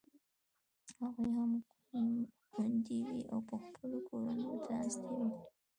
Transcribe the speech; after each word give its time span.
هغوی 0.99 1.31
هم 1.37 1.51
کونډې 2.53 2.99
وې 3.09 3.23
او 3.33 3.39
په 3.49 3.55
خپلو 3.65 3.97
کورونو 4.09 4.49
ناستې 4.69 5.11
وې. 5.17 5.29